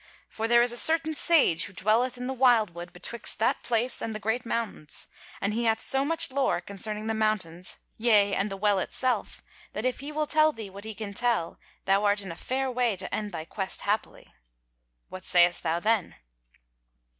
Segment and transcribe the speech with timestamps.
[0.27, 4.15] For there is a certain sage who dwelleth in the wildwood betwixt that place and
[4.15, 5.05] the Great Mountains,
[5.39, 9.43] and he hath so much lore concerning the Mountains, yea, and the Well itself,
[9.73, 12.71] that if he will tell thee what he can tell, thou art in a fair
[12.71, 14.33] way to end thy quest happily.
[15.09, 16.15] What sayest thou then?"